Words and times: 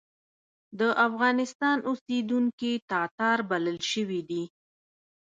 د 0.79 0.81
افغانستان 1.07 1.77
اوسېدونکي 1.89 2.71
تاتار 2.91 3.39
بلل 3.49 3.77
شوي 3.91 4.21
دي. 4.29 4.43